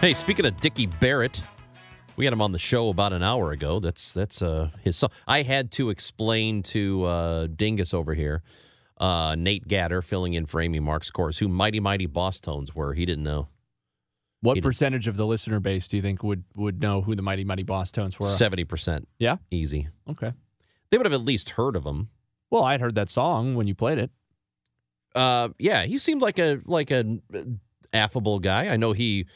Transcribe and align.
Hey, 0.00 0.12
speaking 0.14 0.44
of 0.46 0.60
Dicky 0.60 0.86
Barrett, 0.86 1.42
we 2.16 2.26
had 2.26 2.32
him 2.32 2.40
on 2.42 2.52
the 2.52 2.58
show 2.58 2.90
about 2.90 3.12
an 3.12 3.22
hour 3.22 3.50
ago. 3.50 3.80
That's 3.80 4.12
that's 4.12 4.40
uh, 4.42 4.70
his 4.82 4.96
song. 4.96 5.10
I 5.26 5.42
had 5.42 5.72
to 5.72 5.90
explain 5.90 6.62
to 6.64 7.04
uh, 7.04 7.46
Dingus 7.48 7.92
over 7.94 8.14
here, 8.14 8.42
uh, 8.98 9.34
Nate 9.36 9.66
Gatter, 9.66 10.02
filling 10.02 10.34
in 10.34 10.46
for 10.46 10.60
Amy 10.60 10.80
Marks, 10.80 11.10
course, 11.10 11.38
who 11.38 11.48
Mighty 11.48 11.80
Mighty 11.80 12.06
Bosstones 12.06 12.74
were. 12.74 12.92
He 12.94 13.04
didn't 13.06 13.24
know. 13.24 13.48
What 14.42 14.56
He 14.56 14.60
did- 14.60 14.66
percentage 14.68 15.08
of 15.08 15.16
the 15.16 15.26
listener 15.26 15.60
base 15.60 15.88
do 15.88 15.96
you 15.96 16.02
think 16.02 16.22
would 16.22 16.44
would 16.54 16.80
know 16.80 17.00
who 17.02 17.16
the 17.16 17.22
Mighty 17.22 17.44
Mighty 17.44 17.64
Bosstones 17.64 18.18
were? 18.20 18.26
Seventy 18.28 18.64
percent, 18.64 19.08
Yeah. 19.18 19.36
easy. 19.50 19.88
Okay. 20.08 20.34
They 20.90 20.98
would 20.98 21.06
have 21.06 21.14
at 21.14 21.22
least 21.22 21.50
heard 21.50 21.74
of 21.74 21.84
him. 21.84 22.10
Well, 22.50 22.62
I'd 22.62 22.80
heard 22.80 22.94
that 22.94 23.08
song 23.08 23.54
when 23.56 23.66
you 23.66 23.74
played 23.74 23.98
it. 23.98 24.10
Uh, 25.16 25.48
yeah, 25.58 25.84
he 25.84 25.98
seemed 25.98 26.20
like 26.22 26.38
a 26.38 26.60
like 26.66 26.90
a 26.92 27.18
affable 27.92 28.38
guy. 28.38 28.68
I 28.68 28.76
know 28.76 28.92
he 28.92 29.26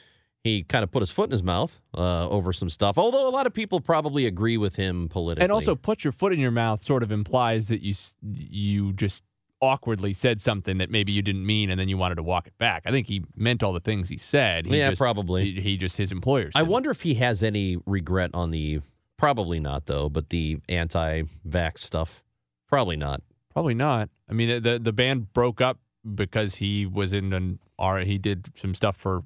he 0.45 0.62
kind 0.62 0.83
of 0.83 0.91
put 0.91 1.01
his 1.01 1.11
foot 1.11 1.25
in 1.25 1.33
his 1.33 1.43
mouth 1.43 1.80
uh, 1.95 2.29
over 2.29 2.53
some 2.53 2.71
stuff. 2.71 2.97
Although 2.97 3.29
a 3.29 3.30
lot 3.30 3.47
of 3.47 3.53
people 3.53 3.80
probably 3.80 4.27
agree 4.27 4.57
with 4.57 4.77
him 4.77 5.09
politically. 5.09 5.45
And 5.45 5.52
also, 5.52 5.74
put 5.74 6.05
your 6.05 6.13
foot 6.13 6.33
in 6.33 6.41
your 6.41 6.51
mouth 6.51 6.83
sort 6.83 7.02
of 7.02 7.13
implies 7.13 7.69
that 7.69 7.83
you 7.83 7.95
you 8.23 8.93
just 8.93 9.24
awkwardly 9.61 10.15
said 10.15 10.41
something 10.41 10.79
that 10.79 10.91
maybe 10.91 11.13
you 11.13 11.21
didn't 11.21 11.45
mean, 11.45 11.71
and 11.71 11.79
then 11.79 11.88
you 11.88 11.99
wanted 11.99 12.15
to 12.15 12.23
walk 12.23 12.46
it 12.46 12.57
back. 12.59 12.83
I 12.87 12.91
think 12.91 13.07
he 13.07 13.23
meant 13.37 13.63
all 13.63 13.73
the 13.73 13.80
things 13.80 14.09
he 14.09 14.16
said. 14.16 14.66
He 14.66 14.79
Yeah, 14.79 14.91
just, 14.91 15.01
probably. 15.01 15.52
He, 15.52 15.61
he 15.61 15.77
just 15.77 15.99
his 15.99 16.11
employers. 16.11 16.52
I 16.55 16.61
didn't. 16.61 16.73
wonder 16.73 16.91
if 16.91 17.02
he 17.02 17.15
has 17.15 17.43
any 17.43 17.77
regret 17.85 18.30
on 18.33 18.51
the 18.51 18.80
probably 19.18 19.61
not 19.61 19.87
though, 19.87 20.09
but 20.09 20.30
the 20.30 20.59
anti-vax 20.68 21.79
stuff. 21.79 22.23
Probably 22.66 22.96
not. 22.96 23.23
Probably 23.52 23.74
not. 23.74 24.09
I 24.29 24.33
mean, 24.33 24.49
the 24.49 24.61
the, 24.61 24.79
the 24.79 24.93
band 24.93 25.35
broke 25.35 25.61
up 25.61 25.79
because 26.15 26.57
he 26.57 26.87
was 26.87 27.13
in 27.13 27.35
an 27.35 27.59
R. 27.79 27.99
He 28.01 28.16
did 28.16 28.49
some 28.57 28.74
stuff 28.74 28.96
for 28.96 29.24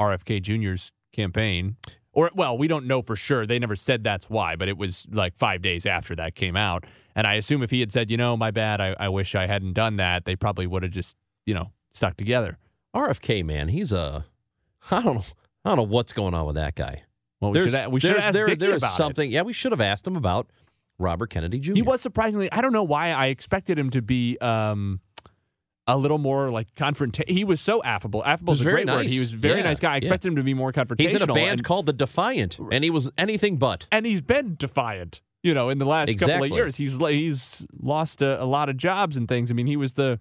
RFK 0.00 0.40
Jr.'s 0.42 0.92
campaign. 1.12 1.76
Or 2.14 2.30
well, 2.34 2.58
we 2.58 2.68
don't 2.68 2.86
know 2.86 3.00
for 3.00 3.16
sure. 3.16 3.46
They 3.46 3.58
never 3.58 3.74
said 3.76 4.04
that's 4.04 4.28
why, 4.28 4.54
but 4.56 4.68
it 4.68 4.76
was 4.76 5.06
like 5.10 5.34
five 5.34 5.62
days 5.62 5.86
after 5.86 6.14
that 6.16 6.34
came 6.34 6.56
out. 6.56 6.84
And 7.14 7.26
I 7.26 7.34
assume 7.34 7.62
if 7.62 7.70
he 7.70 7.80
had 7.80 7.90
said, 7.92 8.10
you 8.10 8.16
know, 8.16 8.36
my 8.36 8.50
bad, 8.50 8.80
I, 8.80 8.94
I 9.00 9.08
wish 9.08 9.34
I 9.34 9.46
hadn't 9.46 9.72
done 9.74 9.96
that, 9.96 10.24
they 10.26 10.36
probably 10.36 10.66
would 10.66 10.82
have 10.82 10.92
just, 10.92 11.16
you 11.46 11.54
know, 11.54 11.70
stuck 11.90 12.16
together. 12.16 12.58
RFK 12.94 13.44
man, 13.44 13.68
he's 13.68 13.92
a 13.92 14.26
I 14.90 15.02
don't 15.02 15.14
know. 15.16 15.24
I 15.64 15.70
don't 15.70 15.76
know 15.76 15.82
what's 15.84 16.12
going 16.12 16.34
on 16.34 16.44
with 16.46 16.56
that 16.56 16.74
guy. 16.74 17.04
Well, 17.40 17.52
we 17.52 17.60
There's- 17.60 17.72
should 17.72 17.92
we 17.92 18.00
should 18.00 18.10
have 18.10 18.18
asked 18.20 18.32
there- 18.34 18.54
there's 18.56 18.82
about 18.82 18.92
it. 18.92 18.96
something. 18.96 19.30
Yeah, 19.30 19.42
we 19.42 19.52
should 19.54 19.72
have 19.72 19.80
asked 19.80 20.06
him 20.06 20.16
about 20.16 20.50
Robert 20.98 21.30
Kennedy 21.30 21.58
Jr. 21.60 21.72
He 21.74 21.82
was 21.82 22.00
surprisingly. 22.02 22.50
I 22.52 22.60
don't 22.60 22.72
know 22.72 22.82
why 22.84 23.10
I 23.12 23.26
expected 23.28 23.78
him 23.78 23.88
to 23.90 24.02
be 24.02 24.36
um, 24.40 25.00
a 25.86 25.96
little 25.98 26.18
more 26.18 26.50
like 26.50 26.74
confront. 26.76 27.28
He 27.28 27.44
was 27.44 27.60
so 27.60 27.82
affable. 27.82 28.24
Affable 28.24 28.52
is 28.52 28.60
a 28.60 28.64
great 28.64 28.86
word. 28.86 29.06
He 29.06 29.18
was 29.18 29.32
a 29.32 29.36
very 29.36 29.58
Yeah, 29.58 29.64
nice 29.64 29.80
guy. 29.80 29.90
I 29.90 29.92
yeah. 29.94 29.98
expected 29.98 30.28
him 30.28 30.36
to 30.36 30.42
be 30.42 30.54
more 30.54 30.72
confrontational. 30.72 31.00
He's 31.00 31.14
in 31.14 31.22
a 31.22 31.34
band 31.34 31.50
and, 31.50 31.64
called 31.64 31.86
The 31.86 31.92
Defiant, 31.92 32.58
and 32.70 32.84
he 32.84 32.90
was 32.90 33.10
anything 33.18 33.56
but. 33.56 33.86
and 33.90 34.06
he's 34.06 34.22
been 34.22 34.54
defiant. 34.56 35.20
You 35.42 35.54
know, 35.54 35.70
in 35.70 35.78
the 35.78 35.86
last 35.86 36.16
couple 36.20 36.44
of 36.44 36.50
years, 36.50 36.76
he's 36.76 36.96
he's 36.98 37.66
lost 37.80 38.22
a, 38.22 38.40
a 38.40 38.46
lot 38.46 38.68
of 38.68 38.76
jobs 38.76 39.16
and 39.16 39.26
things. 39.26 39.50
I 39.50 39.54
mean, 39.54 39.66
he 39.66 39.76
was 39.76 39.94
the 39.94 40.20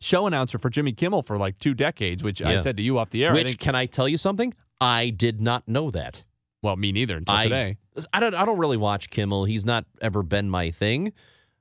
show 0.00 0.26
announcer 0.26 0.56
for 0.56 0.70
Jimmy 0.70 0.92
Kimmel 0.92 1.22
for 1.22 1.36
like 1.36 1.58
two 1.58 1.74
decades, 1.74 2.22
which 2.22 2.40
I 2.40 2.58
said 2.58 2.76
to 2.76 2.82
you 2.82 2.98
off 2.98 3.10
the 3.10 3.24
air. 3.24 3.32
I 3.32 3.34
Which 3.34 3.46
think, 3.48 3.58
can 3.58 3.74
I 3.74 3.86
tell 3.86 4.08
you 4.08 4.16
something? 4.16 4.54
I 4.80 5.10
did 5.10 5.40
not 5.40 5.66
know 5.68 5.90
that. 5.90 6.24
well, 6.62 6.76
me 6.76 6.92
neither 6.92 7.16
until 7.16 7.34
I, 7.34 7.42
today. 7.42 7.78
I 8.12 8.20
don't. 8.20 8.34
I 8.34 8.44
don't 8.44 8.58
really 8.58 8.76
watch 8.76 9.10
Kimmel. 9.10 9.46
He's 9.46 9.66
not 9.66 9.84
ever 10.00 10.22
been 10.22 10.48
my 10.48 10.70
thing. 10.70 11.12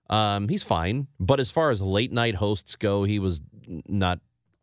Um, 0.10 0.48
he's 0.50 0.64
fine, 0.64 1.08
but 1.20 1.40
as 1.40 1.52
far 1.52 1.70
as 1.70 1.82
late 1.82 2.12
night 2.12 2.36
hosts 2.36 2.76
go, 2.76 3.04
he 3.04 3.20
was 3.20 3.42
not. 3.88 4.20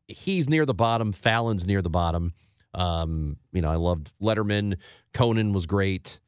He's 0.09 0.49
near 0.49 0.65
the 0.67 0.75
bottom. 0.75 1.13
Fallon's 1.13 1.67
near 1.67 1.83
the 1.83 1.91
bottom. 1.91 2.33
Um, 2.75 3.39
you 3.53 3.63
know, 3.63 3.71
I 3.71 3.77
loved 3.77 4.13
Letterman. 4.21 4.77
Conan 5.15 5.53
was 5.53 5.67
great, 5.67 6.21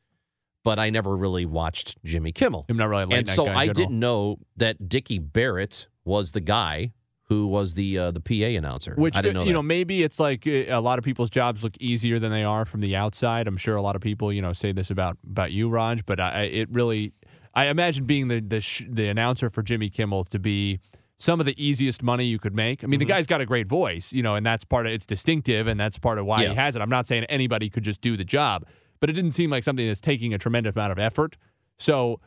but 0.64 0.78
I 0.78 0.90
never 0.90 1.16
really 1.16 1.46
watched 1.46 2.02
Jimmy 2.04 2.32
Kimmel. 2.32 2.66
I'm 2.68 2.76
not 2.76 2.88
really 2.88 3.04
late 3.06 3.18
and 3.18 3.30
so 3.30 3.46
I 3.46 3.66
general. 3.66 3.74
didn't 3.74 3.98
know 4.00 4.38
that 4.56 4.88
Dicky 4.88 5.18
Barrett 5.18 5.88
was 6.04 6.32
the 6.32 6.40
guy 6.40 6.92
who 7.24 7.46
was 7.46 7.74
the 7.74 7.98
uh, 7.98 8.10
the 8.10 8.20
PA 8.20 8.56
announcer. 8.56 8.94
Which 8.96 9.14
I 9.16 9.20
didn't 9.20 9.34
know 9.34 9.40
you 9.42 9.46
that. 9.48 9.52
know, 9.52 9.62
maybe 9.62 10.02
it's 10.02 10.18
like 10.18 10.46
uh, 10.46 10.64
a 10.68 10.80
lot 10.80 10.98
of 10.98 11.04
people's 11.04 11.28
jobs 11.28 11.62
look 11.62 11.76
easier 11.78 12.18
than 12.18 12.30
they 12.30 12.44
are 12.44 12.64
from 12.64 12.80
the 12.80 12.96
outside. 12.96 13.46
I'm 13.46 13.58
sure 13.58 13.76
a 13.76 13.82
lot 13.82 13.94
of 13.96 14.00
people, 14.00 14.32
you 14.32 14.40
know, 14.40 14.54
say 14.54 14.72
this 14.72 14.90
about 14.90 15.18
about 15.28 15.52
you, 15.52 15.68
Raj, 15.68 16.06
but 16.06 16.18
I- 16.18 16.44
it 16.44 16.70
really, 16.72 17.12
I 17.58 17.66
imagine 17.68 18.04
being 18.04 18.28
the 18.28 18.40
the 18.40 18.60
sh- 18.60 18.84
the 18.88 19.08
announcer 19.08 19.50
for 19.50 19.62
Jimmy 19.62 19.88
Kimmel 19.90 20.24
to 20.24 20.38
be 20.38 20.80
some 21.18 21.40
of 21.40 21.46
the 21.46 21.54
easiest 21.62 22.02
money 22.02 22.24
you 22.26 22.38
could 22.38 22.54
make. 22.54 22.84
I 22.84 22.86
mean, 22.86 23.00
Mm-hmm. 23.00 23.06
the 23.08 23.12
guy's 23.12 23.26
got 23.26 23.40
a 23.40 23.46
great 23.46 23.66
voice, 23.66 24.12
you 24.12 24.22
know, 24.22 24.34
and 24.36 24.46
that's 24.46 24.64
part 24.64 24.86
of 24.86 24.92
it's 24.92 25.04
distinctive, 25.06 25.66
and 25.66 25.78
that's 25.80 25.98
part 25.98 26.18
of 26.18 26.26
why 26.26 26.42
Yeah. 26.42 26.50
he 26.50 26.54
has 26.54 26.76
it. 26.76 26.82
I'm 26.82 26.88
not 26.90 27.06
saying 27.08 27.24
anybody 27.24 27.68
could 27.68 27.82
just 27.82 28.00
do 28.00 28.16
the 28.16 28.24
job, 28.24 28.64
but 29.00 29.10
it 29.10 29.14
didn't 29.14 29.32
seem 29.32 29.50
like 29.50 29.64
something 29.64 29.86
that's 29.86 30.00
taking 30.00 30.32
a 30.32 30.38
tremendous 30.38 30.76
amount 30.76 30.92
of 30.92 30.98
effort. 31.00 31.36
So 31.76 32.20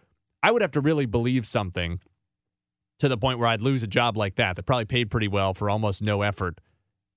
I 0.43 0.51
would 0.51 0.61
have 0.61 0.71
to 0.71 0.81
really 0.81 1.05
believe 1.05 1.45
something 1.45 1.99
to 2.99 3.07
the 3.07 3.17
point 3.17 3.39
where 3.39 3.47
I'd 3.47 3.61
lose 3.61 3.81
a 3.83 3.87
job 3.87 4.17
like 4.17 4.35
that 4.35 4.55
that 4.57 4.63
probably 4.65 4.85
paid 4.85 5.09
pretty 5.09 5.27
well 5.27 5.53
for 5.53 5.69
almost 5.69 6.01
no 6.01 6.21
effort 6.21 6.59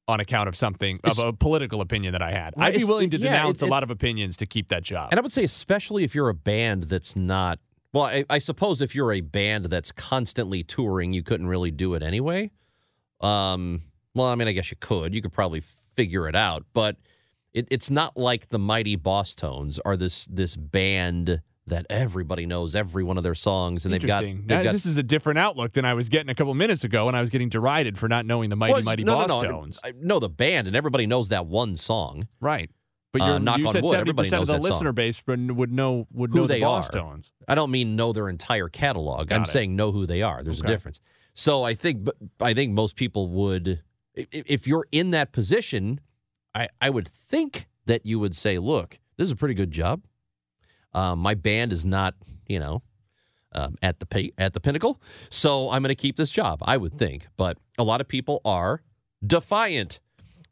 on 0.07 0.21
account 0.21 0.49
of 0.49 0.57
something 0.57 1.01
of 1.03 1.19
a 1.19 1.33
political 1.33 1.81
opinion 1.81 2.13
that 2.13 2.23
I 2.23 2.31
had. 2.33 2.55
I'd 2.57 2.75
be 2.77 2.85
willing 2.85 3.11
to 3.11 3.19
yeah, 3.19 3.31
denounce 3.31 3.57
it's- 3.57 3.69
a 3.69 3.71
lot 3.71 3.83
of 3.83 3.91
opinions 3.91 4.37
to 4.39 4.47
keep 4.47 4.69
that 4.69 4.83
job. 4.85 5.09
And 5.11 5.19
I 5.19 5.23
would 5.23 5.33
say, 5.33 5.45
especially 5.45 6.05
if 6.05 6.15
you're 6.15 6.29
a 6.29 6.35
band 6.35 6.85
that's 6.85 7.17
not, 7.17 7.59
well, 7.95 8.05
I, 8.05 8.25
I 8.29 8.39
suppose 8.39 8.83
if 8.83 8.95
you're 8.95 9.13
a 9.13 9.21
band 9.21 9.67
that's 9.67 9.93
constantly 9.93 10.65
touring, 10.65 11.13
you 11.13 11.23
couldn't 11.23 11.47
really 11.47 11.71
do 11.71 11.95
it 11.95 12.03
anyway. 12.03 12.51
Um, 13.21 13.83
well, 14.15 14.27
I 14.27 14.35
mean, 14.35 14.49
I 14.49 14.53
guess 14.53 14.71
you 14.71 14.77
could. 14.81 15.15
You 15.15 15.23
could 15.23 15.33
probably 15.33 15.63
figure 15.95 16.29
it 16.29 16.35
out, 16.35 16.65
but 16.73 16.97
it, 17.53 17.69
it's 17.71 17.91
not 17.91 18.17
like 18.17 18.49
the 18.49 18.59
Mighty 18.59 18.97
Bosstones 18.97 19.79
are 19.85 19.97
this 19.97 20.27
this 20.27 20.57
band 20.57 21.41
that 21.67 21.87
everybody 21.89 22.45
knows 22.45 22.75
every 22.75 23.05
one 23.05 23.17
of 23.17 23.23
their 23.23 23.35
songs, 23.35 23.87
and 23.87 23.95
they've 23.95 24.05
got, 24.05 24.23
Interesting. 24.25 24.47
they've 24.49 24.65
got 24.65 24.73
this 24.73 24.85
is 24.85 24.97
a 24.99 25.03
different 25.03 25.39
outlook 25.39 25.73
than 25.73 25.85
I 25.85 25.95
was 25.95 26.09
getting 26.09 26.29
a 26.29 26.35
couple 26.35 26.53
minutes 26.55 26.85
ago 26.85 27.07
when 27.07 27.15
I 27.15 27.21
was 27.21 27.31
getting 27.31 27.49
derided 27.49 27.97
for 27.97 28.09
not 28.09 28.27
knowing 28.27 28.51
the 28.51 28.57
Mighty 28.57 28.73
Well, 28.75 28.83
Mighty 28.83 29.05
no, 29.05 29.15
Boss 29.15 29.29
no, 29.29 29.41
no, 29.41 29.49
Tones. 29.49 29.79
I 29.83 29.93
know 29.99 30.19
the 30.19 30.29
band, 30.29 30.67
and 30.67 30.77
everybody 30.77 31.07
knows 31.07 31.29
that 31.29 31.47
one 31.47 31.77
song. 31.77 32.27
right. 32.41 32.71
But 33.15 33.23
Uh, 33.23 33.39
knock 33.39 33.59
you 33.61 33.69
on 33.69 33.73
said 33.73 33.85
wood, 33.85 33.95
everybody 33.97 34.27
percent 34.27 34.43
of 34.43 34.49
the 34.49 34.55
that 34.55 34.63
song. 34.63 34.71
listener 34.73 34.93
base 34.93 35.23
would 35.27 35.71
know 35.73 36.09
would 36.13 36.31
Who 36.33 36.41
know 36.41 36.47
they 36.49 36.59
the 36.61 36.67
are. 36.67 37.19
I 37.47 37.55
don't 37.55 37.71
mean 37.71 37.95
know 37.95 38.13
their 38.13 38.29
entire 38.29 38.69
catalog. 38.69 39.29
Got 39.29 39.37
I'm 39.37 39.43
it. 39.45 39.49
saying 39.49 39.77
know 39.77 39.93
who 39.93 40.05
they 40.05 40.21
are. 40.21 40.43
There's 40.43 40.61
Okay. 40.61 40.67
a 40.73 40.75
difference. 40.75 40.99
So 41.33 41.63
I 41.63 41.75
think, 41.75 42.03
but 42.03 42.17
I 42.41 42.55
think 42.55 42.73
most 42.73 42.97
people 42.97 43.29
would, 43.29 43.83
if 44.15 44.67
you're 44.67 44.87
in 44.91 45.11
that 45.13 45.31
position, 45.31 46.01
I, 46.57 46.69
I 46.81 46.91
would 46.91 47.07
think 47.07 47.69
that 47.87 48.05
you 48.05 48.19
would 48.19 48.35
say, 48.35 48.59
look, 48.59 48.99
this 49.17 49.27
is 49.27 49.31
a 49.33 49.37
pretty 49.37 49.55
good 49.55 49.71
job. 49.71 50.03
Um, 50.93 51.21
my 51.21 51.35
band 51.35 51.73
is 51.73 51.85
not, 51.85 52.15
you 52.49 52.59
know, 52.59 52.83
um, 53.53 53.77
at 53.81 54.01
the 54.01 54.07
pay, 54.07 54.33
at 54.39 54.55
the 54.55 54.61
pinnacle, 54.61 55.01
so 55.31 55.71
I'm 55.71 55.83
going 55.83 55.89
to 55.91 55.95
keep 55.95 56.17
this 56.17 56.31
job. 56.31 56.59
I 56.63 56.77
would 56.77 56.93
think, 56.93 57.29
but 57.37 57.59
a 57.79 57.85
lot 57.85 58.01
of 58.01 58.09
people 58.09 58.41
are 58.45 58.83
defiant, 59.25 60.01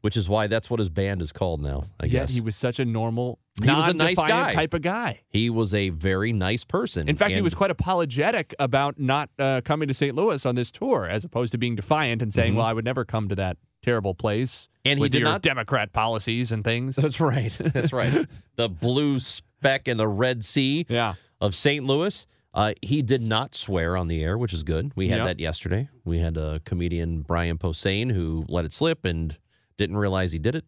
which 0.03 0.17
is 0.17 0.27
why 0.27 0.47
that's 0.47 0.69
what 0.69 0.79
his 0.79 0.89
band 0.89 1.21
is 1.21 1.31
called 1.31 1.61
now. 1.61 1.85
I 1.99 2.05
Yet 2.05 2.11
guess 2.11 2.31
he 2.31 2.41
was 2.41 2.55
such 2.57 2.77
a 2.77 2.83
normal, 2.85 3.39
He 3.63 3.69
was 3.71 3.87
a 3.87 3.93
nice 3.93 4.17
guy. 4.17 4.51
type 4.51 4.73
of 4.73 4.81
guy. 4.81 5.21
he 5.29 5.49
was 5.49 5.73
a 5.73 5.89
very 5.89 6.33
nice 6.33 6.65
person. 6.65 7.07
In 7.07 7.15
fact, 7.15 7.33
he 7.35 7.41
was 7.41 7.55
quite 7.55 7.71
apologetic 7.71 8.53
about 8.59 8.99
not 8.99 9.29
uh, 9.39 9.61
coming 9.63 9.87
to 9.87 9.93
St. 9.93 10.13
Louis 10.13 10.45
on 10.45 10.55
this 10.55 10.71
tour, 10.71 11.07
as 11.07 11.23
opposed 11.23 11.51
to 11.53 11.57
being 11.57 11.75
defiant 11.75 12.21
and 12.21 12.33
saying, 12.33 12.53
Mhm. 12.53 12.57
"Well, 12.57 12.65
I 12.65 12.73
would 12.73 12.85
never 12.85 13.05
come 13.05 13.29
to 13.29 13.35
that 13.35 13.57
terrible 13.81 14.13
place." 14.13 14.67
And 14.85 14.99
he 14.99 15.03
with 15.03 15.13
did 15.13 15.23
not- 15.23 15.41
Democrat 15.41 15.93
policies 15.93 16.51
and 16.51 16.63
things. 16.65 16.97
That's 16.97 17.21
right. 17.21 17.51
That's 17.73 17.93
right. 17.93 18.27
the 18.57 18.67
blue 18.67 19.19
speck 19.19 19.87
in 19.87 19.95
the 19.95 20.07
Red 20.09 20.43
Sea 20.43 20.85
Yeah, 20.89 21.13
of 21.39 21.55
St. 21.55 21.87
Louis. 21.87 22.27
Uh, 22.53 22.73
he 22.83 23.01
did 23.01 23.21
not 23.21 23.55
swear 23.55 23.97
on 23.97 24.07
the 24.09 24.21
air, 24.21 24.37
which 24.37 24.53
is 24.53 24.61
good. 24.63 24.91
We 24.95 25.07
had 25.07 25.19
Yep. 25.19 25.25
that 25.25 25.39
yesterday. 25.39 25.89
We 26.05 26.19
had 26.19 26.37
a 26.37 26.59
comedian, 26.65 27.21
Brian 27.21 27.57
Posehn, 27.57 28.11
who 28.11 28.45
let 28.47 28.63
it 28.65 28.73
slip 28.73 29.05
and 29.05 29.39
didn't 29.77 29.97
realize 29.97 30.31
he 30.31 30.39
did 30.39 30.55
it. 30.55 30.65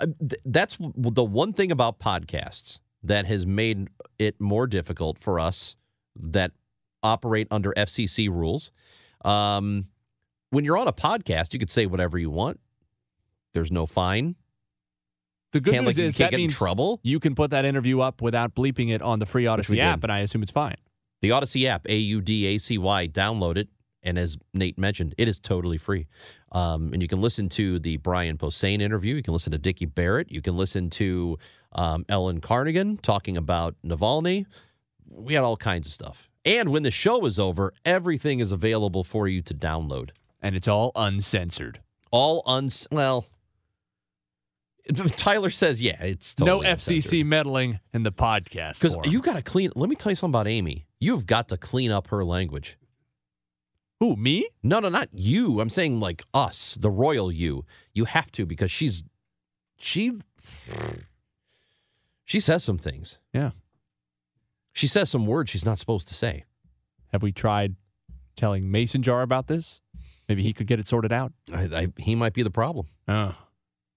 Uh, 0.00 0.06
th- 0.18 0.40
that's 0.44 0.76
w- 0.76 1.10
the 1.12 1.24
one 1.24 1.52
thing 1.52 1.70
about 1.70 1.98
podcasts 2.00 2.80
that 3.02 3.26
has 3.26 3.46
made 3.46 3.88
it 4.18 4.40
more 4.40 4.66
difficult 4.66 5.18
for 5.18 5.38
us 5.38 5.76
that 6.16 6.52
operate 7.02 7.46
under 7.50 7.72
FCC 7.76 8.28
rules. 8.28 8.72
Um, 9.24 9.86
when 10.50 10.64
you're 10.64 10.78
on 10.78 10.88
a 10.88 10.92
podcast, 10.92 11.52
you 11.52 11.58
could 11.58 11.70
say 11.70 11.86
whatever 11.86 12.18
you 12.18 12.30
want. 12.30 12.60
There's 13.52 13.70
no 13.72 13.86
fine. 13.86 14.36
The 15.52 15.60
good 15.60 15.74
Can't, 15.74 15.84
news 15.86 15.96
like, 15.98 16.06
is 16.06 16.14
that 16.16 16.32
means 16.32 16.56
trouble? 16.56 16.98
you 17.04 17.20
can 17.20 17.34
put 17.36 17.50
that 17.52 17.64
interview 17.64 18.00
up 18.00 18.20
without 18.20 18.54
bleeping 18.56 18.90
it 18.90 19.00
on 19.02 19.20
the 19.20 19.26
free 19.26 19.44
Audacy 19.44 19.78
app, 19.78 20.00
did. 20.00 20.04
and 20.06 20.12
I 20.12 20.18
assume 20.20 20.42
it's 20.42 20.50
fine. 20.50 20.76
The 21.22 21.30
Audacy 21.30 21.66
app, 21.66 21.86
A 21.88 21.96
U 21.96 22.20
D 22.20 22.46
A 22.46 22.58
C 22.58 22.76
Y, 22.78 23.06
download 23.06 23.56
it. 23.56 23.68
And 24.04 24.18
as 24.18 24.36
Nate 24.52 24.78
mentioned, 24.78 25.14
it 25.16 25.26
is 25.28 25.40
totally 25.40 25.78
free. 25.78 26.06
Um, 26.52 26.92
and 26.92 27.00
you 27.02 27.08
can 27.08 27.20
listen 27.20 27.48
to 27.50 27.78
the 27.78 27.96
Brian 27.96 28.36
Posehn 28.36 28.80
interview. 28.80 29.14
You 29.16 29.22
can 29.22 29.32
listen 29.32 29.50
to 29.52 29.58
Dicky 29.58 29.86
Barrett. 29.86 30.30
You 30.30 30.42
can 30.42 30.56
listen 30.56 30.90
to 30.90 31.38
um, 31.72 32.04
Ellen 32.08 32.40
Carnigan 32.40 32.98
talking 32.98 33.36
about 33.36 33.74
Navalny. 33.84 34.44
We 35.10 35.34
had 35.34 35.42
all 35.42 35.56
kinds 35.56 35.86
of 35.86 35.92
stuff. 35.92 36.28
And 36.44 36.68
when 36.68 36.82
the 36.82 36.90
show 36.90 37.24
is 37.24 37.38
over, 37.38 37.72
everything 37.84 38.40
is 38.40 38.52
available 38.52 39.02
for 39.02 39.26
you 39.26 39.40
to 39.42 39.54
download. 39.54 40.10
And 40.42 40.54
it's 40.54 40.68
all 40.68 40.92
uncensored. 40.94 41.80
All 42.10 42.42
uns 42.46 42.86
well. 42.92 43.26
Tyler 45.16 45.48
says, 45.48 45.80
yeah, 45.80 46.02
it's 46.02 46.38
no 46.38 46.62
totally 46.62 46.66
FCC 46.66 47.24
meddling 47.24 47.80
in 47.94 48.02
the 48.02 48.12
podcast. 48.12 48.74
because 48.74 48.96
you 49.10 49.22
got 49.22 49.34
to 49.34 49.42
clean. 49.42 49.70
Let 49.74 49.88
me 49.88 49.96
tell 49.96 50.12
you 50.12 50.16
something 50.16 50.38
about 50.38 50.46
Amy. 50.46 50.84
You've 51.00 51.24
got 51.24 51.48
to 51.48 51.56
clean 51.56 51.90
up 51.90 52.08
her 52.08 52.22
language. 52.22 52.76
Who 54.00 54.16
me? 54.16 54.48
No, 54.62 54.80
no, 54.80 54.88
not 54.88 55.08
you. 55.12 55.60
I'm 55.60 55.70
saying 55.70 56.00
like 56.00 56.22
us, 56.32 56.76
the 56.78 56.90
royal 56.90 57.30
you. 57.32 57.64
You 57.92 58.04
have 58.06 58.30
to 58.32 58.46
because 58.46 58.70
she's 58.70 59.04
she 59.76 60.12
she 62.24 62.40
says 62.40 62.64
some 62.64 62.78
things. 62.78 63.18
Yeah. 63.32 63.50
She 64.72 64.86
says 64.86 65.08
some 65.08 65.26
words 65.26 65.50
she's 65.50 65.64
not 65.64 65.78
supposed 65.78 66.08
to 66.08 66.14
say. 66.14 66.44
Have 67.12 67.22
we 67.22 67.32
tried 67.32 67.76
telling 68.36 68.70
Mason 68.70 69.02
Jar 69.02 69.22
about 69.22 69.46
this? 69.46 69.80
Maybe 70.28 70.42
he 70.42 70.52
could 70.52 70.66
get 70.66 70.80
it 70.80 70.88
sorted 70.88 71.12
out. 71.12 71.32
I, 71.52 71.62
I, 71.62 71.88
he 71.98 72.14
might 72.14 72.32
be 72.32 72.42
the 72.42 72.50
problem. 72.50 72.86
Oh. 73.06 73.34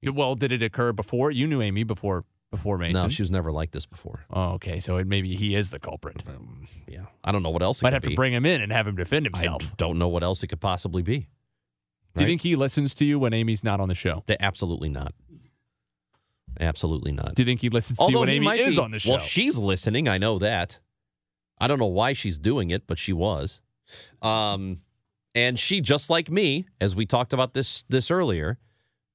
Well, 0.06 0.36
did 0.36 0.52
it 0.52 0.62
occur 0.62 0.94
before? 0.94 1.32
You 1.32 1.48
knew 1.48 1.62
Amy 1.62 1.84
before 1.84 2.26
before 2.52 2.78
Mason. 2.78 3.04
No, 3.04 3.10
she 3.10 3.22
was 3.22 3.32
never 3.32 3.52
like 3.52 3.72
this 3.72 3.86
before. 3.86 4.26
oh, 4.30 4.52
okay. 4.54 4.80
So 4.80 4.98
it, 4.98 5.08
maybe 5.08 5.36
he 5.36 5.56
is 5.56 5.72
the 5.72 5.80
culprit. 5.80 6.24
Um, 6.28 6.68
yeah, 6.88 7.06
I 7.24 7.32
don't 7.32 7.44
know 7.44 7.50
what 7.50 7.62
else. 7.64 7.82
Might 7.84 7.94
have 7.94 8.04
to 8.04 8.16
bring 8.16 8.34
him 8.34 8.46
in 8.46 8.62
and 8.62 8.72
have 8.72 8.88
him 8.88 8.96
defend 8.96 9.26
himself. 9.26 9.64
I 9.64 9.74
don't 9.78 9.98
know 10.00 10.08
what 10.08 10.24
else 10.24 10.44
it 10.44 10.48
could 10.48 10.62
possibly 10.62 11.02
be. 11.02 11.28
Do 12.16 12.24
you 12.24 12.30
think 12.30 12.42
he 12.42 12.56
listens 12.56 12.96
to 12.96 13.06
you 13.06 13.20
when 13.20 13.32
Amy's 13.34 13.64
not 13.64 13.80
on 13.80 13.90
the 13.90 13.96
show? 13.96 14.24
They- 14.26 14.38
absolutely 14.40 14.90
not. 14.90 15.14
Absolutely 16.60 17.12
not. 17.12 17.36
Do 17.36 17.44
you 17.44 17.46
think 17.46 17.62
he 17.62 17.70
listens 17.70 18.00
to 18.00 18.12
you 18.12 18.20
when 18.20 18.30
Amy 18.30 18.48
is 18.60 18.76
be- 18.76 18.82
on 18.82 18.92
the 18.92 19.00
show? 19.00 19.12
Well, 19.12 19.20
she's 19.20 19.58
listening. 19.58 20.08
I 20.08 20.18
know 20.18 20.40
that. 20.40 20.80
I 21.60 21.68
don't 21.68 21.80
know 21.80 21.86
why 21.86 22.14
she's 22.14 22.38
doing 22.40 22.72
it, 22.72 22.88
but 22.88 22.98
she 22.98 23.14
was. 23.14 23.62
Um, 24.22 24.80
and 25.36 25.60
she, 25.60 25.82
just 25.82 26.10
like 26.10 26.32
me, 26.32 26.68
as 26.82 26.96
we 26.96 27.06
talked 27.06 27.34
about 27.34 27.54
this 27.54 27.84
this 27.90 28.10
earlier, 28.10 28.58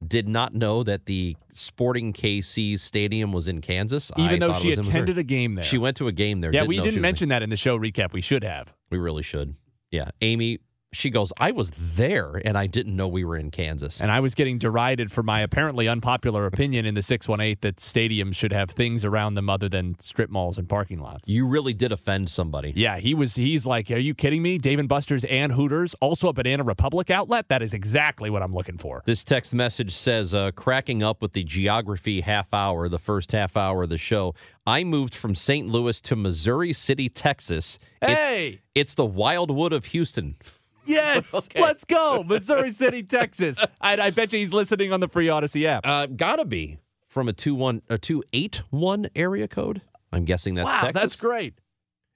did 0.07 0.29
not 0.29 0.55
know 0.55 0.83
that 0.83 1.07
the 1.07 1.37
Sporting 1.55 2.13
KC 2.13 2.79
stadium 2.79 3.33
was 3.33 3.49
in 3.49 3.61
Kansas. 3.61 4.11
Even 4.17 4.43
I 4.43 4.47
though 4.47 4.53
she 4.55 4.69
was 4.69 4.79
in 4.79 4.81
Missouri. 4.81 4.95
attended 4.95 5.19
a 5.19 5.23
game 5.23 5.55
there. 5.55 5.65
She 5.65 5.79
went 5.79 5.97
to 5.99 6.09
a 6.09 6.13
game 6.13 6.41
there. 6.41 6.53
yeah, 6.53 6.65
we 6.65 6.77
know 6.77 6.85
she 6.85 6.91
didn't 6.91 7.03
mention 7.03 7.29
that 7.29 7.43
in 7.43 7.51
the 7.51 7.57
show 7.57 7.79
recap. 7.79 8.13
We 8.13 8.21
should 8.21 8.43
have. 8.45 8.73
we 8.91 8.99
really 8.99 9.23
should. 9.23 9.55
Yeah, 9.91 10.11
Amy. 10.23 10.59
She 10.95 11.09
goes. 11.09 11.33
I 11.39 11.53
was 11.53 11.73
there, 11.79 12.41
and 12.45 12.57
I 12.57 12.67
didn't 12.67 12.95
know 12.95 13.09
we 13.09 13.25
were 13.25 13.37
in 13.37 13.51
Kansas. 13.51 14.01
And 14.01 14.11
I 14.13 14.21
was 14.21 14.35
getting 14.35 14.59
derided 14.59 15.11
for 15.11 15.23
my 15.23 15.41
apparently 15.41 15.89
unpopular 15.89 16.45
opinion 16.47 16.85
in 16.85 16.95
the 16.95 17.01
618 17.03 17.57
that 17.63 17.77
stadiums 17.77 18.37
should 18.37 18.53
have 18.53 18.71
things 18.71 19.05
around 19.05 19.35
them 19.35 19.49
other 19.49 19.69
than 19.71 19.99
strip 19.99 20.29
malls 20.29 20.59
and 20.59 20.69
parking 20.69 21.01
lots. 21.01 21.29
you 21.29 21.47
really 21.49 21.73
did 21.73 21.93
offend 21.93 22.29
somebody. 22.29 22.73
Yeah, 22.77 22.99
he 22.99 23.15
was. 23.15 23.35
He's 23.37 23.65
like, 23.65 23.91
"Are 23.91 23.97
you 23.99 24.15
kidding 24.15 24.43
me?" 24.43 24.59
Dave 24.59 24.79
and 24.79 24.89
Buster's 24.89 25.25
and 25.25 25.53
Hooters, 25.53 25.95
also 26.01 26.29
a 26.29 26.33
Banana 26.33 26.63
Republic 26.63 27.11
outlet. 27.11 27.49
That 27.49 27.63
is 27.63 27.73
exactly 27.73 28.29
what 28.29 28.43
I'm 28.43 28.53
looking 28.55 28.77
for. 28.77 29.03
This 29.07 29.25
text 29.25 29.55
message 29.55 29.93
says, 29.93 30.35
uh, 30.35 30.51
cracking 30.53 31.03
up 31.03 31.23
with 31.23 31.33
the 31.33 31.43
geography 31.45 32.21
half 32.21 32.53
hour, 32.53 32.89
the 32.89 32.99
first 32.99 33.33
half 33.33 33.57
hour 33.57 33.85
of 33.85 33.89
the 33.89 33.99
show. 33.99 34.35
I 34.67 34.85
moved 34.85 35.15
from 35.15 35.35
St. 35.35 35.69
Louis 35.69 36.01
to 36.03 36.15
Missouri 36.17 36.73
City, 36.73 37.09
Texas. 37.09 37.79
It's, 38.01 38.13
Hey, 38.13 38.61
it's 38.75 38.95
the 38.95 39.07
Wildwood 39.07 39.73
of 39.73 39.87
Houston. 39.87 40.37
Yes, 40.85 41.35
Okay. 41.47 41.61
let's 41.61 41.85
go, 41.85 42.25
Missouri 42.27 42.73
City, 42.73 43.03
Texas. 43.03 43.59
I, 43.81 43.97
I 44.01 44.11
bet 44.11 44.33
you 44.33 44.39
he's 44.39 44.53
listening 44.53 44.93
on 44.93 45.01
the 45.01 45.09
free 45.09 45.27
Audacy 45.27 45.65
app. 45.65 45.87
Uh, 45.87 46.07
gotta 46.07 46.45
be 46.45 46.79
from 47.09 47.29
a 47.29 47.33
two 47.33 47.55
one 47.55 47.83
a 47.89 47.99
two 47.99 48.23
eight 48.33 48.63
one 48.71 49.09
area 49.15 49.47
code. 49.49 49.83
I'm 50.13 50.25
guessing 50.25 50.55
that's 50.55 50.67
wow, 50.67 50.81
Texas. 50.83 51.03
that's 51.03 51.17
great. 51.21 51.55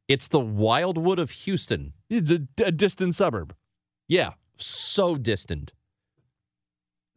It's 0.09 0.29
the 0.29 0.41
Wildwood 0.41 1.19
of 1.19 1.31
Houston. 1.31 1.93
It's 2.09 2.31
a, 2.31 2.41
a 2.65 2.71
distant 2.73 3.15
suburb. 3.15 3.55
Yeah, 4.09 4.33
so 4.57 5.17
distant. 5.17 5.73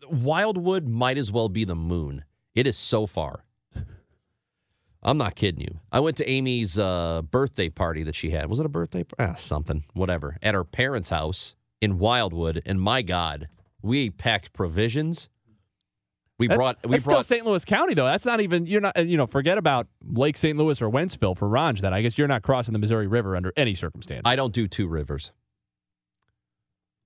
Wildwood 0.09 0.87
might 0.87 1.17
as 1.17 1.31
well 1.31 1.49
be 1.49 1.65
the 1.65 1.75
moon. 1.75 2.23
It 2.55 2.65
is 2.65 2.77
so 2.77 3.05
far. 3.05 3.43
I'm 5.01 5.17
not 5.17 5.35
kidding 5.35 5.61
you. 5.61 5.79
I 5.91 5.99
went 6.01 6.17
to 6.17 6.29
Amy's 6.29 6.77
uh, 6.77 7.21
birthday 7.21 7.69
party 7.69 8.03
that 8.03 8.15
she 8.15 8.31
had. 8.31 8.49
Was 8.49 8.59
it 8.59 8.65
a 8.65 8.69
birthday? 8.69 9.05
Ah, 9.17 9.35
something, 9.35 9.83
whatever. 9.93 10.37
At 10.41 10.53
her 10.55 10.63
parents' 10.65 11.09
house 11.09 11.55
in 11.79 11.99
Wildwood, 11.99 12.61
and 12.65 12.81
my 12.81 13.01
God, 13.01 13.47
we 13.81 14.09
packed 14.09 14.51
provisions. 14.51 15.29
We 16.37 16.47
That's- 16.47 16.57
brought. 16.57 16.77
We 16.85 16.91
that's 16.91 17.05
brought. 17.05 17.25
still 17.25 17.37
St. 17.37 17.45
Louis 17.45 17.63
County, 17.65 17.93
though. 17.93 18.05
That's 18.05 18.25
not 18.25 18.39
even. 18.41 18.65
You're 18.65 18.81
not. 18.81 18.97
uh, 18.97 19.01
You 19.01 19.15
know, 19.17 19.27
forget 19.27 19.57
about 19.57 19.87
Lake 20.05 20.35
St. 20.37 20.57
Louis 20.57 20.81
or 20.81 20.89
Wentzville 20.89 21.37
for 21.37 21.47
Ranj. 21.49 21.79
Then 21.81 21.93
I 21.93 22.01
guess 22.01 22.17
you're 22.17 22.27
not 22.29 22.43
crossing 22.43 22.73
the 22.73 22.79
Missouri 22.79 23.07
River 23.07 23.35
under 23.35 23.51
any 23.57 23.75
circumstance. 23.75 24.23
I 24.25 24.35
don't 24.37 24.53
do 24.53 24.67
two 24.67 24.87
rivers. 24.87 25.31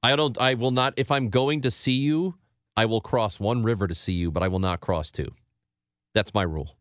I 0.01 0.15
don't. 0.15 0.37
I 0.39 0.53
will 0.55 0.71
not. 0.71 0.93
If 0.97 1.11
I'm 1.11 1.29
going 1.29 1.61
to 1.61 1.71
see 1.71 1.93
you, 1.99 2.35
I 2.75 2.85
will 2.85 3.01
cross 3.01 3.39
one 3.39 3.63
river 3.63 3.87
to 3.87 3.95
see 3.95 4.13
you, 4.13 4.31
but 4.31 4.43
I 4.43 4.47
will 4.49 4.59
not 4.59 4.81
cross 4.81 5.11
two. 5.11 5.29
That's 6.13 6.33
my 6.33 6.43
rule. 6.43 6.75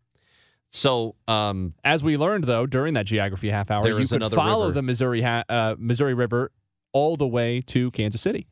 So, 0.72 1.16
um, 1.28 1.74
As 1.84 2.02
we 2.02 2.16
learned, 2.16 2.44
though, 2.44 2.66
during 2.66 2.94
that 2.94 3.06
geography 3.06 3.50
half 3.50 3.70
hour, 3.70 3.86
you 3.86 4.06
could 4.06 4.30
follow 4.32 4.66
river. 4.69 4.74
the 4.74 4.82
Missouri 4.82 5.20
ha- 5.22 5.44
uh, 5.48 5.74
Missouri 5.78 6.14
River 6.14 6.50
all 6.92 7.16
the 7.16 7.26
way 7.26 7.60
to 7.62 7.90
Kansas 7.90 8.20
City. 8.20 8.46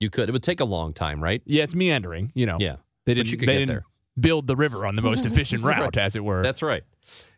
you 0.00 0.08
could. 0.08 0.30
It 0.30 0.32
would 0.32 0.42
take 0.42 0.60
a 0.60 0.64
long 0.64 0.94
time, 0.94 1.22
right? 1.22 1.42
Yeah, 1.44 1.62
it's 1.64 1.74
meandering. 1.74 2.32
You 2.34 2.46
know, 2.46 2.56
Yeah, 2.58 2.76
they 3.04 3.12
didn't. 3.12 3.30
you 3.30 3.36
could 3.36 3.46
they 3.48 3.52
get 3.52 3.58
didn't 3.58 3.68
there. 3.68 3.84
build 4.18 4.46
the 4.46 4.56
river 4.56 4.86
on 4.86 4.96
the 4.96 5.02
most 5.02 5.26
efficient 5.26 5.62
Right. 5.62 5.78
route, 5.78 5.98
as 5.98 6.16
it 6.16 6.24
were. 6.24 6.42
that's 6.42 6.62
right. 6.62 6.82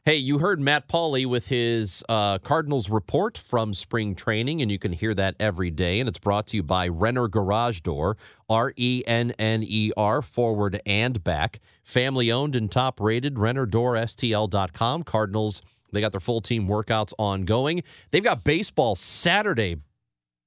Hey, 0.05 0.17
you 0.17 0.39
heard 0.39 0.59
Matt 0.59 0.89
Pauley 0.89 1.27
with 1.27 1.47
his 1.47 2.03
uh, 2.09 2.39
Cardinals 2.39 2.91
report 2.91 3.39
from 3.39 3.73
spring 3.73 4.17
training, 4.17 4.61
and 4.61 4.69
you 4.69 4.77
can 4.77 4.91
hear 4.91 5.15
that 5.15 5.37
every 5.39 5.71
day. 5.71 6.01
And 6.01 6.09
it's 6.09 6.19
brought 6.19 6.49
to 6.49 6.57
you 6.57 6.65
by 6.65 6.89
Renner 6.89 7.29
Garage 7.29 7.83
Door, 7.83 8.17
R 8.49 8.73
E 8.77 9.05
N 9.07 9.31
N 9.39 9.63
E 9.63 9.93
R, 9.97 10.21
forward 10.21 10.83
and 10.85 11.23
back. 11.23 11.61
Family 11.85 12.33
owned 12.33 12.57
and 12.57 12.69
top 12.69 13.01
rated, 13.01 13.37
RennerDoorSTL.com. 13.37 15.05
Cardinals, 15.05 15.63
they 15.93 16.01
got 16.01 16.11
their 16.11 16.19
full 16.19 16.41
team 16.41 16.67
workouts 16.67 17.13
ongoing. 17.17 17.85
They've 18.11 18.25
got 18.25 18.43
baseball 18.43 18.97
Saturday. 18.97 19.77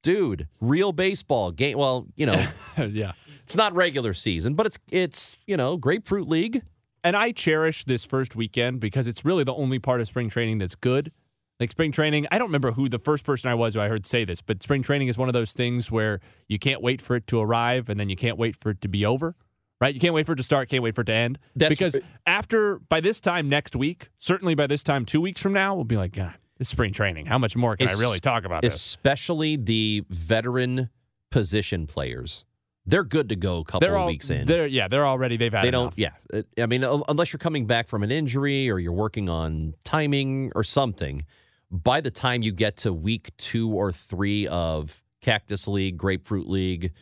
Dude, 0.04 0.50
real 0.60 0.92
baseball 0.92 1.52
game. 1.52 1.78
Well, 1.78 2.08
you 2.18 2.26
know, 2.26 2.46
yeah. 2.78 3.14
it's 3.46 3.56
not 3.56 3.74
regular 3.74 4.14
season, 4.14 4.56
but 4.56 4.66
it's 4.66 4.80
it's 4.92 5.38
you 5.48 5.56
know 5.56 5.78
grapefruit 5.78 6.28
league. 6.28 6.62
And 7.06 7.16
I 7.16 7.32
cherish 7.32 7.86
this 7.86 8.04
first 8.04 8.36
weekend 8.36 8.80
because 8.80 9.06
it's 9.06 9.24
really 9.24 9.44
the 9.44 9.54
only 9.54 9.78
part 9.78 10.02
of 10.02 10.08
spring 10.08 10.28
training 10.28 10.58
that's 10.58 10.74
good. 10.74 11.12
Like 11.60 11.70
spring 11.70 11.92
training, 11.92 12.26
I 12.32 12.40
don't 12.40 12.48
remember 12.48 12.72
who 12.72 12.90
the 12.90 12.98
first 12.98 13.24
person 13.24 13.50
I 13.50 13.54
was 13.54 13.76
who 13.76 13.80
I 13.82 13.88
heard 13.88 14.08
say 14.08 14.26
this, 14.26 14.42
but 14.42 14.64
spring 14.64 14.82
training 14.82 15.08
is 15.08 15.16
one 15.18 15.30
of 15.30 15.34
those 15.34 15.54
things 15.54 15.92
where 15.92 16.20
you 16.48 16.58
can't 16.58 16.82
wait 16.82 17.04
for 17.04 17.16
it 17.16 17.28
to 17.28 17.40
arrive 17.40 17.90
and 17.90 18.00
then 18.00 18.10
you 18.10 18.16
can't 18.16 18.38
wait 18.40 18.56
for 18.56 18.72
it 18.72 18.82
to 18.82 18.88
be 18.88 19.06
over. 19.06 19.36
Right? 19.80 19.94
You 19.94 20.00
can't 20.02 20.16
wait 20.16 20.26
for 20.26 20.32
it 20.32 20.38
to 20.38 20.44
start, 20.44 20.68
can't 20.68 20.82
wait 20.82 20.96
for 20.96 21.02
it 21.02 21.06
to 21.06 21.14
end. 21.14 21.38
That's- 21.56 21.78
because 21.78 21.96
after 22.26 22.80
by 22.80 23.02
this 23.02 23.22
time 23.22 23.50
next 23.50 23.76
week, 23.76 24.10
certainly 24.18 24.56
by 24.56 24.66
this 24.66 24.84
time 24.84 25.06
two 25.06 25.22
weeks 25.22 25.42
from 25.42 25.54
now, 25.54 25.76
we'll 25.76 25.84
be 25.84 25.98
like, 25.98 26.14
God, 26.14 26.34
it's 26.60 26.70
spring 26.70 26.92
training. 26.92 27.28
How 27.28 27.38
much 27.38 27.56
more 27.56 27.76
can 27.78 27.88
I 27.88 27.94
really 27.94 28.20
talk 28.20 28.46
about 28.46 28.64
this? 28.64 28.74
especially 28.74 29.58
the 29.58 30.04
veteran 30.10 30.90
position 31.30 31.86
players. 31.86 32.46
They're 32.88 33.04
good 33.04 33.30
to 33.30 33.36
go 33.36 33.60
a 33.60 33.64
couple 33.66 33.80
They're 33.82 33.96
of 33.96 34.02
all 34.02 34.08
weeks 34.08 34.30
in. 34.30 34.46
They're 34.46 34.68
yeah, 34.68 34.88
they're 34.88 35.08
already 35.08 35.38
they've 35.38 35.52
had 35.52 35.64
They 35.64 35.70
enough. 35.70 35.96
don't, 35.96 35.98
yeah. 35.98 36.12
Uh, 36.34 36.44
I 36.62 36.66
mean, 36.68 36.84
unless 36.84 37.34
you're 37.34 37.40
coming 37.40 37.66
back 37.66 37.88
from 37.88 38.04
an 38.04 38.12
injury 38.12 38.70
or 38.70 38.78
you're 38.80 38.94
working 38.94 39.28
on 39.30 39.74
timing 39.84 40.52
or 40.56 40.64
something, 40.64 41.26
by 41.72 42.00
the 42.02 42.12
time 42.12 42.44
you 42.44 42.52
get 42.52 42.78
to 42.78 42.94
week 42.94 43.32
two 43.38 43.70
or 43.72 43.92
three 43.92 44.48
of 44.48 45.02
Cactus 45.22 45.68
League, 45.68 45.98
Grapefruit 45.98 46.48
League, 46.48 46.94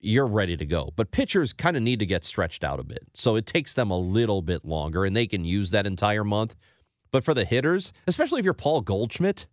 you're 0.00 0.26
ready 0.28 0.56
to 0.56 0.64
go. 0.64 0.90
But 0.94 1.10
pitchers 1.10 1.52
kind 1.52 1.76
of 1.76 1.82
need 1.82 1.98
to 1.98 2.06
get 2.06 2.24
stretched 2.24 2.62
out 2.62 2.78
a 2.78 2.84
bit. 2.84 3.04
So 3.14 3.36
it 3.36 3.46
takes 3.46 3.74
them 3.74 3.90
a 3.90 3.98
little 3.98 4.42
bit 4.42 4.64
longer, 4.64 5.04
and 5.04 5.14
they 5.16 5.26
can 5.26 5.44
use 5.44 5.70
that 5.72 5.86
entire 5.86 6.24
month. 6.24 6.54
But 7.10 7.24
for 7.24 7.34
the 7.34 7.44
hitters, 7.44 7.92
especially 8.06 8.38
if 8.38 8.44
you're 8.44 8.54
Paul 8.54 8.80
Goldschmidt 8.80 9.46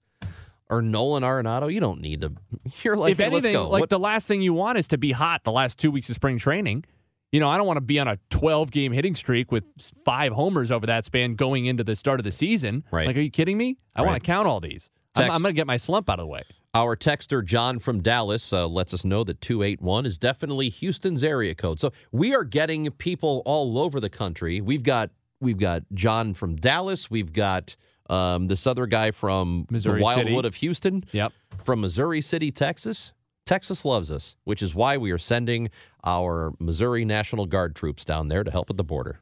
or 0.69 0.81
Nolan 0.81 1.23
Arenado, 1.23 1.71
you 1.73 1.79
don't 1.79 2.01
need 2.01 2.21
to. 2.21 2.33
You're 2.83 2.97
like, 2.97 3.11
if 3.11 3.17
hey, 3.17 3.25
anything, 3.25 3.55
like 3.55 3.81
What- 3.81 3.89
the 3.89 3.99
last 3.99 4.27
thing 4.27 4.41
you 4.41 4.53
want 4.53 4.77
is 4.77 4.87
to 4.89 4.97
be 4.97 5.11
hot 5.11 5.43
the 5.43 5.51
last 5.51 5.79
two 5.79 5.91
weeks 5.91 6.09
of 6.09 6.15
spring 6.15 6.37
training. 6.37 6.85
You 7.31 7.39
know, 7.39 7.49
I 7.49 7.57
don't 7.57 7.67
want 7.67 7.77
to 7.77 7.81
be 7.81 7.99
on 7.99 8.07
a 8.07 8.17
12 8.31 8.71
game 8.71 8.91
hitting 8.91 9.13
streak 9.13 9.51
with 9.51 9.65
five 10.03 10.33
homers 10.33 10.71
over 10.71 10.87
that 10.87 11.05
span 11.05 11.35
going 11.35 11.65
into 11.65 11.83
the 11.83 11.95
start 11.95 12.19
of 12.19 12.23
the 12.23 12.31
season. 12.31 12.83
Right. 12.91 13.05
Like, 13.05 13.17
are 13.17 13.21
you 13.21 13.29
kidding 13.29 13.57
me? 13.57 13.77
I 13.95 14.01
want 14.01 14.15
to 14.15 14.25
count 14.25 14.47
all 14.47 14.59
these. 14.59 14.89
I'm, 15.15 15.29
I'm 15.29 15.41
going 15.41 15.53
to 15.53 15.57
get 15.57 15.67
my 15.67 15.77
slump 15.77 16.09
out 16.09 16.19
of 16.19 16.23
the 16.23 16.27
way. 16.27 16.43
Our 16.73 16.95
texter, 16.95 17.43
John 17.43 17.79
from 17.79 18.01
Dallas, 18.01 18.53
uh, 18.53 18.67
lets 18.67 18.93
us 18.93 19.03
know 19.03 19.23
that 19.23 19.41
281 19.41 20.05
is 20.05 20.17
definitely 20.17 20.69
Houston's 20.69 21.23
area 21.23 21.55
code. 21.55 21.79
So 21.79 21.91
we 22.11 22.33
are 22.35 22.43
getting 22.43 22.89
people 22.91 23.41
all 23.45 23.77
over 23.79 23.99
the 23.99 24.09
country. 24.09 24.61
We've 24.61 24.83
got 24.83 25.09
we've 25.41 25.57
got 25.57 25.83
John 25.93 26.33
from 26.33 26.55
Dallas. 26.55 27.09
We've 27.09 27.33
got 27.33 27.75
um, 28.09 28.47
this 28.47 28.65
other 28.67 28.87
guy 28.87 29.11
from 29.11 29.67
Missouri 29.69 29.99
the 29.99 30.03
Wildwood 30.03 30.27
City. 30.27 30.47
of 30.47 30.55
Houston. 30.55 31.03
Yep. 31.11 31.33
From 31.63 31.81
Missouri 31.81 32.21
City, 32.21 32.51
Texas. 32.51 33.11
Texas 33.45 33.83
loves 33.83 34.11
us, 34.11 34.35
which 34.43 34.61
is 34.61 34.75
why 34.75 34.95
we 34.97 35.11
are 35.11 35.17
sending 35.17 35.69
our 36.03 36.53
Missouri 36.59 37.03
National 37.03 37.45
Guard 37.47 37.75
troops 37.75 38.05
down 38.05 38.27
there 38.27 38.43
to 38.43 38.51
help 38.51 38.69
at 38.69 38.77
the 38.77 38.83
border. 38.83 39.21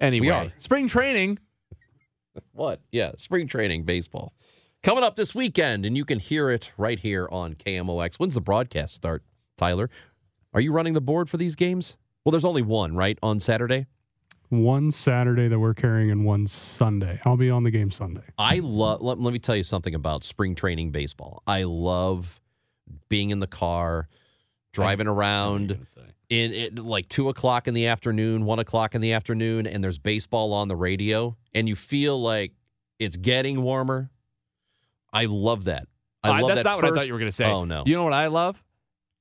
Anyway, 0.00 0.28
are. 0.28 0.52
spring 0.58 0.88
training. 0.88 1.38
What? 2.52 2.80
Yeah, 2.92 3.12
spring 3.16 3.48
training 3.48 3.84
baseball. 3.84 4.32
Coming 4.82 5.02
up 5.02 5.16
this 5.16 5.34
weekend, 5.34 5.84
and 5.84 5.96
you 5.96 6.04
can 6.04 6.20
hear 6.20 6.48
it 6.48 6.70
right 6.78 6.98
here 6.98 7.28
on 7.30 7.54
KMOX. 7.54 8.16
When's 8.16 8.34
the 8.34 8.40
broadcast 8.40 8.94
start, 8.94 9.24
Tyler? 9.58 9.90
Are 10.54 10.60
you 10.60 10.72
running 10.72 10.94
the 10.94 11.00
board 11.00 11.28
for 11.28 11.36
these 11.36 11.54
games? 11.56 11.96
Well, 12.24 12.30
there's 12.30 12.44
only 12.44 12.62
one, 12.62 12.94
right, 12.94 13.18
on 13.22 13.40
Saturday? 13.40 13.86
One 14.48 14.90
Saturday 14.90 15.48
that 15.48 15.58
we're 15.58 15.74
carrying 15.74 16.10
and 16.10 16.24
one 16.24 16.46
Sunday. 16.46 17.20
I'll 17.24 17.36
be 17.36 17.50
on 17.50 17.62
the 17.62 17.70
game 17.70 17.90
Sunday. 17.90 18.24
I 18.38 18.60
love, 18.60 19.02
let, 19.02 19.18
let 19.18 19.32
me 19.32 19.38
tell 19.38 19.56
you 19.56 19.64
something 19.64 19.94
about 19.94 20.24
spring 20.24 20.54
training 20.54 20.92
baseball. 20.92 21.42
I 21.46 21.64
love 21.64 22.40
being 23.08 23.30
in 23.30 23.40
the 23.40 23.46
car, 23.46 24.08
driving 24.72 25.06
around 25.06 25.78
in 26.28 26.52
it 26.52 26.78
like 26.78 27.08
two 27.08 27.28
o'clock 27.28 27.66
in 27.68 27.74
the 27.74 27.86
afternoon, 27.86 28.44
one 28.44 28.58
o'clock 28.58 28.94
in 28.94 29.00
the 29.00 29.12
afternoon, 29.12 29.66
and 29.66 29.82
there's 29.82 29.98
baseball 29.98 30.52
on 30.52 30.68
the 30.68 30.76
radio, 30.76 31.36
and 31.54 31.68
you 31.68 31.76
feel 31.76 32.20
like 32.20 32.52
it's 32.98 33.16
getting 33.16 33.62
warmer. 33.62 34.10
I 35.12 35.24
love 35.24 35.64
that. 35.64 35.86
I 36.22 36.28
Uh, 36.28 36.42
love 36.42 36.48
that's 36.48 36.58
that 36.62 36.64
not 36.68 36.76
what 36.76 36.84
I 36.92 36.94
thought 36.96 37.06
you 37.06 37.12
were 37.14 37.18
going 37.18 37.28
to 37.30 37.36
say. 37.36 37.50
Oh 37.50 37.64
no! 37.64 37.82
You 37.86 37.96
know 37.96 38.04
what 38.04 38.12
I 38.12 38.28
love? 38.28 38.62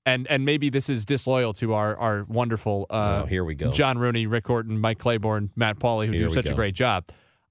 And 0.06 0.28
and 0.28 0.46
maybe 0.46 0.70
this 0.70 0.90
is 0.90 1.06
disloyal 1.06 1.54
to 1.54 1.74
our 1.74 1.96
our 1.98 2.24
wonderful 2.26 2.86
uh, 2.90 3.22
oh, 3.24 3.26
here 3.26 3.44
we 3.44 3.56
go. 3.56 3.72
John 3.72 3.98
Rooney, 3.98 4.28
Rick 4.28 4.48
Horton, 4.48 4.80
Mike 4.80 5.00
Claiborne, 5.00 5.50
Matt 5.56 5.80
Pauley, 5.80 6.08
who 6.08 6.14
Here 6.14 6.28
do 6.28 6.34
such 6.34 6.48
a 6.48 6.54
great 6.54 6.76
job. 6.76 7.06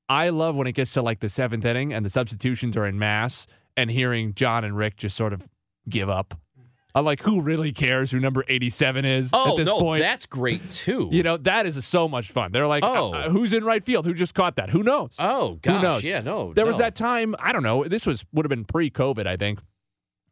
I 0.09 0.31
love 0.31 0.57
when 0.57 0.67
it 0.67 0.73
gets 0.73 0.93
to 0.95 1.03
like 1.03 1.21
the 1.21 1.29
seventh 1.29 1.65
inning 1.65 1.93
and 1.93 2.05
the 2.05 2.11
substitutions 2.11 2.77
are 2.77 2.87
in 2.87 2.99
mass 2.99 3.47
and 3.77 3.91
hearing 3.91 4.35
John 4.35 4.65
and 4.65 4.77
Rick 4.77 4.97
just 4.97 5.17
sort 5.17 5.33
of 5.33 5.49
give 5.89 6.09
up. 6.09 6.35
I'm 6.95 7.05
like, 7.05 7.21
who 7.23 7.41
really 7.43 7.71
cares 7.73 8.11
who 8.11 8.19
number 8.19 8.45
87 8.49 9.05
is 9.05 9.31
oh 9.33 9.53
at 9.53 9.57
this 9.59 9.69
no, 9.69 9.79
point? 9.79 10.03
that's 10.03 10.27
great 10.27 10.69
too. 10.71 11.09
you 11.13 11.23
know, 11.23 11.37
that 11.39 11.67
is 11.67 11.85
so 11.85 12.09
much 12.09 12.31
fun. 12.33 12.51
They're 12.51 12.67
like, 12.67 12.83
Oh. 12.85 13.13
uh, 13.13 13.29
who's 13.31 13.53
in 13.53 13.63
right 13.65 13.85
field? 13.85 14.07
Who 14.07 14.15
just 14.15 14.35
caught 14.35 14.57
that? 14.57 14.71
Who 14.71 14.83
knows? 14.83 15.15
oh 15.19 15.59
gosh, 15.63 15.77
Who 15.77 15.83
knows? 15.83 16.05
yeah, 16.05 16.21
no. 16.21 16.53
There 16.55 16.67
was 16.67 16.79
that 16.79 16.95
time, 16.95 17.35
I 17.39 17.53
don't 17.53 17.63
know, 17.63 17.85
this 17.85 18.07
was 18.07 18.25
would 18.33 18.45
have 18.45 18.51
been 18.51 18.65
pre-COVID, 18.65 19.27
I 19.27 19.37
think. 19.37 19.61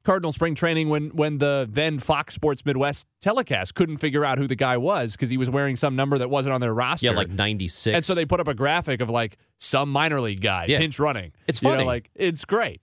Cardinal 0.05 0.31
spring 0.31 0.55
training 0.55 0.89
when 0.89 1.09
when 1.11 1.39
the 1.39 1.69
then 1.69 1.99
Fox 1.99 2.33
Sports 2.33 2.65
Midwest 2.65 3.07
telecast 3.21 3.75
couldn't 3.75 3.97
figure 3.97 4.25
out 4.25 4.39
who 4.39 4.47
the 4.47 4.55
guy 4.55 4.77
was 4.77 5.13
because 5.13 5.31
he 5.31 5.37
was 5.37 5.51
wearing 5.51 5.75
some 5.75 5.97
number 5.97 6.17
that 6.17 6.31
wasn't 6.31 6.53
on 6.55 6.61
their 6.61 6.73
roster. 6.73 7.07
yeah, 7.07 7.13
like 7.13 7.29
ninety 7.29 7.67
six. 7.67 7.95
and 7.97 8.05
so 8.05 8.15
they 8.15 8.25
put 8.25 8.39
up 8.39 8.47
a 8.47 8.55
graphic 8.55 9.01
of 9.01 9.11
like 9.11 9.37
some 9.59 9.91
minor 9.91 10.21
league 10.21 10.41
guy 10.41 10.67
Yeah. 10.69 10.79
pinch 10.79 11.01
running. 11.01 11.33
It's 11.49 11.61
You 11.61 11.71
know, 11.71 11.75
funny. 11.75 11.87
like 11.87 12.11
it's 12.15 12.45
great. 12.45 12.81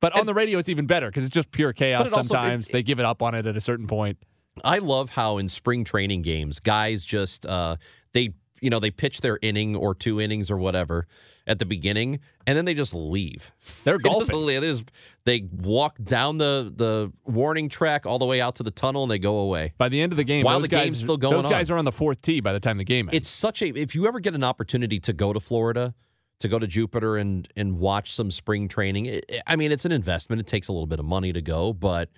But 0.00 0.16
on 0.18 0.26
the 0.26 0.34
radio, 0.34 0.58
it's 0.58 0.68
even 0.68 0.86
better 0.86 1.08
because 1.08 1.24
it's 1.24 1.34
just 1.34 1.50
pure 1.50 1.72
chaos. 1.72 2.12
Also- 2.12 2.22
Sometimes 2.22 2.68
it- 2.68 2.72
they 2.72 2.82
give 2.82 2.98
it 3.00 3.04
up 3.04 3.22
on 3.22 3.34
it 3.34 3.46
at 3.46 3.56
a 3.56 3.60
certain 3.60 3.86
point. 3.86 4.18
I 4.64 4.78
love 4.78 5.10
how 5.10 5.38
in 5.38 5.48
spring 5.48 5.84
training 5.84 6.22
games, 6.22 6.58
guys 6.60 7.04
just 7.04 7.46
uh, 7.46 7.76
they 8.12 8.30
you 8.60 8.70
know 8.70 8.80
they 8.80 8.90
pitch 8.90 9.20
their 9.20 9.38
inning 9.42 9.76
or 9.76 9.94
two 9.94 10.20
innings 10.20 10.50
or 10.50 10.56
whatever 10.56 11.06
at 11.46 11.58
the 11.60 11.64
beginning, 11.64 12.18
and 12.46 12.58
then 12.58 12.64
they 12.64 12.74
just 12.74 12.92
leave. 12.92 13.52
They're 13.84 13.98
golfing. 14.00 14.46
They, 14.46 14.60
just, 14.60 14.84
they 15.24 15.48
walk 15.52 15.96
down 16.02 16.38
the 16.38 16.72
the 16.74 17.12
warning 17.24 17.68
track 17.68 18.04
all 18.04 18.18
the 18.18 18.24
way 18.26 18.40
out 18.40 18.56
to 18.56 18.64
the 18.64 18.72
tunnel, 18.72 19.04
and 19.04 19.10
they 19.12 19.18
go 19.20 19.38
away. 19.38 19.74
By 19.78 19.88
the 19.88 20.00
end 20.00 20.12
of 20.12 20.16
the 20.16 20.24
game, 20.24 20.44
While 20.44 20.58
those 20.58 20.68
the 20.68 20.76
guys, 20.76 20.84
game's 20.86 20.98
still 21.00 21.16
going 21.16 21.34
those 21.40 21.46
guys 21.50 21.70
on. 21.70 21.76
are 21.76 21.78
on 21.78 21.84
the 21.84 21.92
fourth 21.92 22.20
tee 22.20 22.40
by 22.40 22.52
the 22.52 22.60
time 22.60 22.78
the 22.78 22.84
game 22.84 23.06
ends. 23.08 23.16
It's 23.16 23.28
such 23.30 23.62
a 23.62 23.66
if 23.68 23.94
you 23.94 24.08
ever 24.08 24.18
get 24.18 24.34
an 24.34 24.42
opportunity 24.44 24.98
to 25.00 25.12
go 25.12 25.32
to 25.32 25.38
Florida, 25.38 25.94
to 26.40 26.48
go 26.48 26.58
to 26.58 26.66
Jupiter 26.66 27.16
and 27.16 27.48
and 27.56 27.78
watch 27.78 28.12
some 28.12 28.30
spring 28.30 28.68
training. 28.68 29.20
I 29.46 29.56
mean, 29.56 29.72
it's 29.72 29.84
an 29.84 29.92
investment. 29.92 30.40
It 30.40 30.46
takes 30.46 30.68
a 30.68 30.72
little 30.72 30.86
bit 30.86 30.98
of 30.98 31.04
money 31.04 31.32
to 31.32 31.42
go, 31.42 31.72
but 31.72 32.10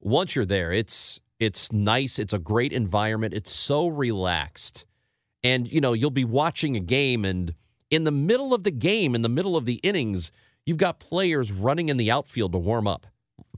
once 0.00 0.34
you're 0.34 0.46
there, 0.46 0.72
it's 0.72 1.20
it's 1.38 1.72
nice. 1.72 2.18
It's 2.18 2.32
a 2.32 2.38
great 2.38 2.72
environment. 2.72 3.34
It's 3.34 3.52
so 3.52 3.88
relaxed, 3.88 4.84
and 5.42 5.70
you 5.70 5.80
know 5.80 5.92
you'll 5.92 6.10
be 6.10 6.24
watching 6.24 6.76
a 6.76 6.80
game, 6.80 7.24
and 7.24 7.54
in 7.90 8.04
the 8.04 8.10
middle 8.10 8.54
of 8.54 8.64
the 8.64 8.70
game, 8.70 9.14
in 9.14 9.22
the 9.22 9.28
middle 9.28 9.56
of 9.56 9.64
the 9.64 9.74
innings, 9.76 10.30
you've 10.64 10.78
got 10.78 10.98
players 10.98 11.52
running 11.52 11.88
in 11.88 11.96
the 11.96 12.10
outfield 12.10 12.52
to 12.52 12.58
warm 12.58 12.86
up. 12.86 13.06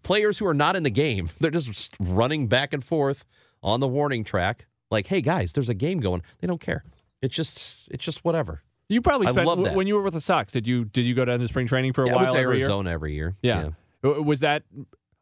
Players 0.02 0.38
who 0.38 0.46
are 0.46 0.54
not 0.54 0.76
in 0.76 0.82
the 0.82 0.90
game, 0.90 1.30
they're 1.40 1.50
just 1.50 1.94
running 1.98 2.46
back 2.46 2.72
and 2.72 2.84
forth 2.84 3.24
on 3.62 3.80
the 3.80 3.88
warning 3.88 4.24
track. 4.24 4.66
Like, 4.90 5.06
hey 5.08 5.20
guys, 5.20 5.52
there's 5.52 5.68
a 5.68 5.74
game 5.74 6.00
going. 6.00 6.22
They 6.38 6.46
don't 6.46 6.60
care. 6.60 6.84
It's 7.20 7.34
just, 7.34 7.88
it's 7.90 8.04
just 8.04 8.24
whatever. 8.24 8.62
You 8.88 9.02
probably 9.02 9.26
I 9.26 9.30
love 9.30 9.62
that. 9.64 9.74
when 9.74 9.86
you 9.86 9.94
were 9.94 10.02
with 10.02 10.14
the 10.14 10.20
Sox. 10.20 10.52
Did 10.52 10.66
you 10.66 10.84
did 10.84 11.02
you 11.02 11.14
go 11.14 11.24
down 11.24 11.40
to 11.40 11.48
spring 11.48 11.66
training 11.66 11.92
for 11.92 12.04
a 12.04 12.06
Yeah, 12.08 12.14
I 12.14 12.16
went 12.22 12.32
to 12.32 12.38
every 12.38 12.56
year? 12.58 12.66
Arizona 12.66 12.90
every 12.90 13.14
year. 13.14 13.36
Yeah. 13.42 13.70
W- 14.02 14.22
Was 14.22 14.40
that? 14.40 14.64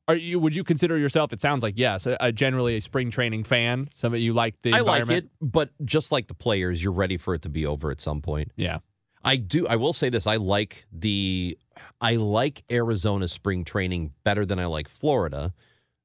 Are 0.08 0.14
you? 0.14 0.38
Would 0.38 0.54
you 0.54 0.62
consider 0.62 0.96
yourself? 0.96 1.32
It 1.32 1.40
sounds 1.40 1.64
like 1.64 1.74
yes, 1.76 2.06
a, 2.06 2.16
a 2.20 2.30
generally 2.30 2.76
a 2.76 2.80
spring 2.80 3.10
training 3.10 3.42
fan. 3.42 3.88
Some 3.92 4.14
of 4.14 4.20
you 4.20 4.32
like 4.34 4.54
the 4.62 4.72
I 4.72 4.80
like 4.80 5.08
it, 5.10 5.28
but 5.40 5.70
just 5.84 6.12
like 6.12 6.28
the 6.28 6.34
players, 6.34 6.80
you're 6.82 6.92
ready 6.92 7.16
for 7.16 7.34
it 7.34 7.42
to 7.42 7.48
be 7.48 7.66
over 7.66 7.90
at 7.90 8.00
some 8.00 8.22
point. 8.22 8.52
Yeah, 8.54 8.78
I 9.24 9.34
do. 9.34 9.66
I 9.66 9.74
will 9.74 9.92
say 9.92 10.08
this: 10.08 10.28
I 10.28 10.36
like 10.36 10.86
the, 10.92 11.58
I 12.00 12.14
like 12.16 12.62
Arizona 12.70 13.26
spring 13.26 13.64
training 13.64 14.12
better 14.22 14.46
than 14.46 14.60
I 14.60 14.66
like 14.66 14.86
Florida, 14.86 15.52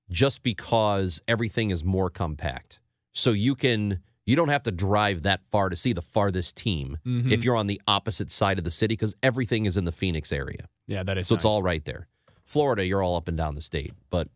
just 0.09 0.41
because 0.41 1.21
everything 1.27 1.69
is 1.69 1.83
more 1.83 2.09
compact. 2.09 2.79
So 3.13 3.33
you 3.33 3.53
can, 3.53 3.99
you 4.25 4.35
don't 4.35 4.49
have 4.49 4.63
to 4.63 4.71
drive 4.71 5.23
that 5.23 5.41
far 5.49 5.69
to 5.69 5.75
see 5.75 5.93
the 5.93 6.01
farthest 6.01 6.55
team 6.55 6.97
Mhm. 7.05 7.31
if 7.31 7.43
you're 7.43 7.55
on 7.55 7.67
the 7.67 7.81
opposite 7.87 8.29
side 8.31 8.57
of 8.57 8.63
the 8.63 8.71
city 8.71 8.93
because 8.93 9.15
everything 9.23 9.65
is 9.65 9.77
in 9.77 9.85
the 9.85 9.91
Phoenix 9.91 10.31
area. 10.31 10.67
yeah, 10.87 11.03
that 11.03 11.17
is. 11.17 11.27
So 11.27 11.35
it's 11.35 11.45
all 11.45 11.63
right 11.63 11.83
there. 11.85 12.07
Florida, 12.45 12.85
you're 12.85 13.01
all 13.01 13.15
up 13.15 13.27
and 13.27 13.37
down 13.37 13.55
the 13.55 13.61
state, 13.61 13.93
but 14.09 14.27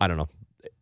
I 0.00 0.08
don't 0.08 0.16
know. 0.16 0.28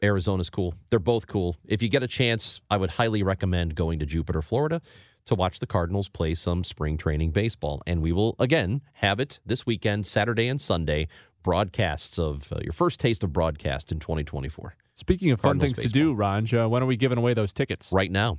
Arizona's 0.02 0.50
cool. 0.50 0.75
They're 0.90 0.99
both 0.99 1.26
cool. 1.26 1.56
If 1.66 1.82
you 1.82 1.88
get 1.88 2.02
a 2.02 2.06
chance, 2.09 2.61
I 2.70 2.76
would 2.76 2.90
highly 2.92 3.23
recommend 3.23 3.75
going 3.75 3.99
to 3.99 4.06
Jupiter, 4.06 4.40
Florida 4.42 4.80
to 5.26 5.35
watch 5.35 5.59
the 5.59 5.66
Cardinals 5.66 6.09
play 6.09 6.35
some 6.35 6.64
spring 6.64 6.97
training 6.97 7.30
baseball. 7.32 7.82
And 7.87 8.00
we 8.02 8.12
will, 8.12 8.37
again, 8.38 8.80
have 8.94 9.20
it 9.20 9.40
this 9.44 9.66
weekend, 9.66 10.06
Saturday 10.06 10.49
and 10.49 10.61
Sunday, 10.61 11.09
broadcasts 11.42 12.18
of 12.18 12.52
uh, 12.52 12.61
your 12.62 12.73
first 12.73 13.00
taste 13.00 13.23
of 13.25 13.32
broadcast 13.32 13.90
in 13.92 13.99
2024 13.99 14.76
Speaking 15.00 15.30
of 15.30 15.40
fun 15.40 15.59
Cardinals 15.59 15.78
things 15.78 15.87
to 15.87 15.92
do, 15.92 16.12
uh, 16.12 16.69
when 16.69 16.83
are 16.83 16.87
we 16.87 16.97
giving 16.97 17.16
away 17.16 17.33
those 17.33 17.54
tickets? 17.54 17.90
right 17.90 18.11
now. 18.11 18.38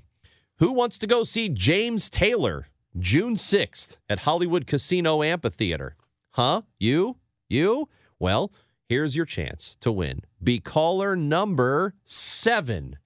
Who 0.60 0.74
wants 0.74 1.00
to 1.00 1.08
go 1.08 1.24
see 1.24 1.50
James 1.50 2.08
Taylor 2.08 2.68
June 3.00 3.34
6th 3.34 3.98
at 4.08 4.20
Hollywood 4.20 4.68
Casino 4.68 5.24
Amphitheater? 5.24 5.96
Huh? 6.34 6.62
You? 6.78 7.18
You? 7.50 7.90
Well, 8.20 8.52
here's 8.88 9.16
your 9.16 9.26
chance 9.26 9.76
to 9.82 9.92
win. 9.92 10.22
Be 10.42 10.60
caller 10.60 11.16
number 11.16 11.96
seven 12.06 12.98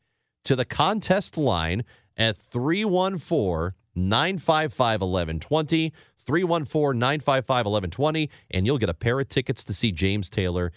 to 0.43 0.57
the 0.57 0.65
contest 0.65 1.37
line 1.37 1.85
at 2.17 2.35
314 2.35 3.73
955 3.95 5.01
1120. 5.01 5.93
314 6.17 6.99
955 6.99 7.65
1120, 7.65 8.29
and 8.51 8.65
you'll 8.65 8.77
get 8.79 8.89
a 8.89 8.93
pair 8.93 9.19
of 9.19 9.29
tickets 9.29 9.63
to 9.63 9.73
see 9.73 9.91
James 9.91 10.29
Taylor 10.29 10.71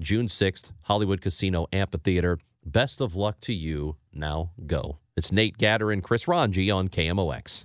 June 0.00 0.26
6th, 0.26 0.72
Hollywood 0.82 1.20
Casino 1.20 1.66
Amphitheater. 1.72 2.38
Best 2.66 3.00
of 3.00 3.14
luck 3.14 3.38
to 3.40 3.54
you. 3.54 3.96
Now 4.12 4.50
go. 4.66 4.98
It's 5.16 5.30
Nate 5.30 5.56
Gatter 5.56 5.92
and 5.92 6.02
Chris 6.02 6.24
Rongey 6.24 6.74
on 6.74 6.88
KMOX. 6.88 7.64